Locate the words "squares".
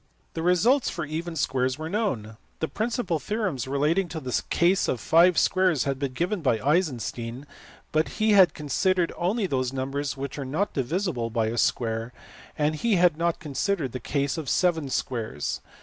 1.35-1.77, 5.37-5.83, 14.89-15.61